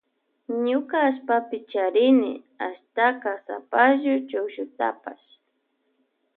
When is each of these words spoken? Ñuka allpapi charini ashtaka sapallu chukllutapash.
Ñuka 0.65 0.95
allpapi 1.07 1.57
charini 1.71 2.31
ashtaka 2.67 3.29
sapallu 3.45 4.13
chukllutapash. 4.29 5.27